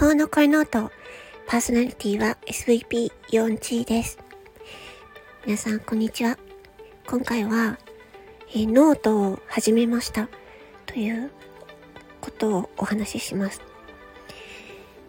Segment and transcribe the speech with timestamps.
[0.00, 0.90] 法の声ノート、
[1.46, 4.18] パーソナリティは SVP4G です。
[5.44, 6.38] 皆さん、こんにちは。
[7.06, 7.78] 今回は、
[8.54, 10.30] えノートを始めました
[10.86, 11.30] という
[12.22, 13.60] ことをお話しします。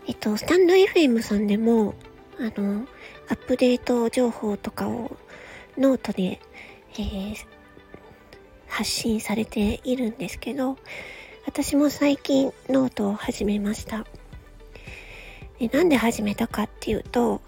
[0.08, 1.96] えっと、スタンド FM さんでも、
[2.38, 2.86] あの、
[3.30, 5.16] アップデート情報とかを
[5.78, 6.42] ノートで、
[6.96, 7.36] えー、
[8.68, 10.76] 発信されているんですけど、
[11.46, 14.06] 私も最近ノートを始めました。
[15.62, 17.40] でなんで始めたかっていうと、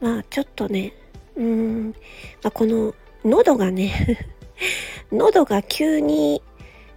[0.00, 0.94] まあちょっとね、
[1.36, 1.88] うーん、
[2.42, 2.94] まあ、この
[3.26, 4.18] 喉がね
[5.12, 6.42] 喉が急に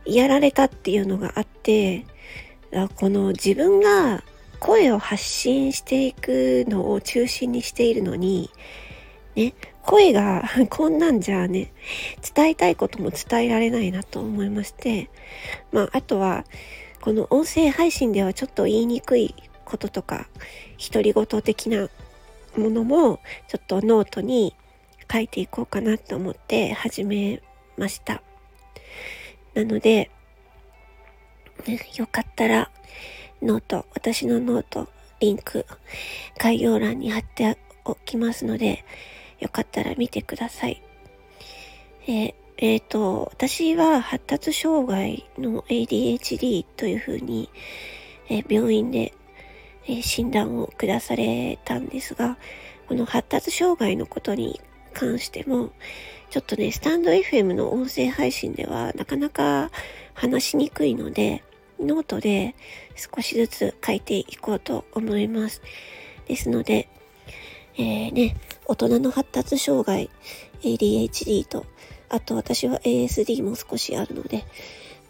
[0.05, 2.05] やられたっていうのがあって、
[2.95, 4.23] この自分が
[4.61, 8.49] 声を発信していくのを中心にしているのに、
[9.35, 11.73] ね、声が こんなんじゃね、
[12.33, 15.09] 伝えたいことも伝えられないなと思いまして、
[15.73, 16.45] まあ、あとは、
[17.01, 19.35] この音声配信ではちょっと言いにくい
[19.65, 20.27] こととか、
[20.91, 21.89] 独り言的な
[22.55, 24.55] ものも、ちょっとノートに
[25.11, 27.41] 書いていこうかなと思って始め
[27.77, 28.21] ました。
[29.53, 30.11] なので、
[31.67, 32.71] ね、よかったら、
[33.41, 34.87] note、私の note、
[35.19, 35.65] リンク、
[36.37, 38.83] 概要欄に貼っておきますので、
[39.39, 40.81] よかったら見てください。
[42.07, 47.49] えー、えー、と、私は発達障害の ADHD というふうに、
[48.29, 49.13] えー、病院で
[49.87, 52.37] え診断を下されたんですが、
[52.87, 54.59] この発達障害のことに
[54.93, 55.71] 関しても、
[56.29, 59.71] ちょっとね、スタンド FM の音声配信ではなかなか
[60.13, 61.43] 話しにくいので、
[61.79, 62.55] ノートで
[62.95, 65.61] 少しずつ書いていこうと思います。
[66.27, 66.89] ですので、
[67.77, 70.09] えー、ね、大人の発達障害、
[70.61, 71.65] ADHD と、
[72.09, 74.45] あと私は ASD も少しあるので、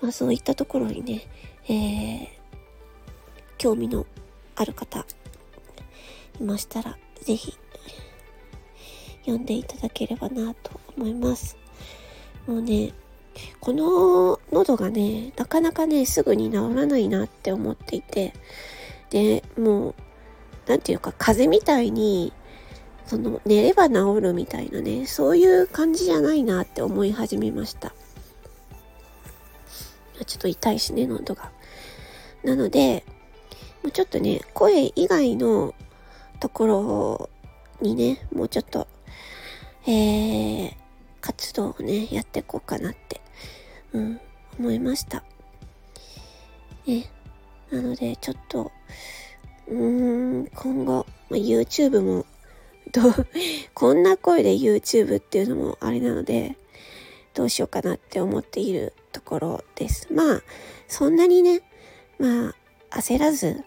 [0.01, 1.21] まあそういったところにね、
[1.67, 2.27] えー、
[3.57, 4.05] 興味の
[4.55, 5.05] ある方
[6.39, 7.57] いましたら、ぜひ
[9.21, 11.57] 読んでいただければなと思います。
[12.47, 12.93] もうね、
[13.59, 18.33] この喉がね、なかなかね、すぐに治らないなって思っていて、
[19.09, 19.95] で、もう、
[20.67, 22.33] なんていうか、風邪みたいに、
[23.05, 27.93] その、寝れば治るみたいなね、そういう感じじゃないなって思い始めました。
[30.25, 31.51] ちょっと痛いしね、喉が。
[32.43, 33.04] なので、
[33.85, 35.75] もうちょっとね、声以外の
[36.39, 37.29] ところ
[37.81, 38.87] にね、もうちょっと、
[39.85, 40.73] えー、
[41.21, 43.21] 活動をね、やっていこうかなって、
[43.93, 44.19] うん、
[44.57, 45.23] 思いました。
[46.87, 47.11] ね。
[47.69, 48.71] なので、ちょっと、
[49.67, 52.25] うーん、今後、まあ、YouTube も、
[52.91, 53.01] ど、
[53.75, 56.57] こんな声で YouTube っていうのもあれなので、
[57.35, 60.11] どうしようかなって思っているところです。
[60.11, 60.41] まあ、
[60.87, 61.61] そんなにね、
[62.17, 62.55] まあ、
[62.89, 63.63] 焦らず、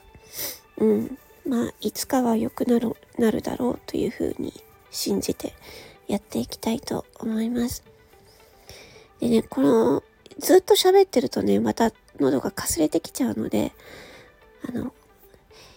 [0.78, 4.52] うん、まあ、いつかは良くなる、なるだろうというふうに
[4.90, 5.54] 信じて
[6.06, 7.84] やっていきたいと思います。
[9.20, 10.02] でね、この、
[10.38, 13.72] ずっと喋ってるとね、また喉がかすれてきちゃうので、
[14.68, 14.92] あの、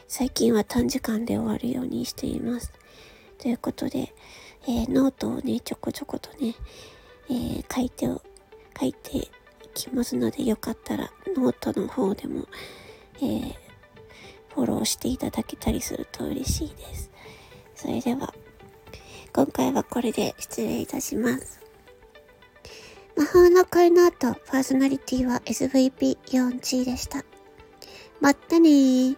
[0.07, 2.71] 最近は短時間で終わるようにしています。
[3.37, 4.13] ということで、
[4.67, 6.55] えー、ノートをね、ちょこちょことね、
[7.29, 8.21] えー、書いてを、
[8.79, 9.29] 書いてい
[9.73, 12.47] きますので、よかったらノートの方でも、
[13.17, 13.55] えー、
[14.81, 17.11] をしていただけたりすると嬉しいです。
[17.75, 18.33] それでは、
[19.33, 21.61] 今回はこれで失礼いたします。
[23.15, 27.23] 魔法の声の後、パーソナリティは SVP4G でした。
[28.19, 29.17] まったねー。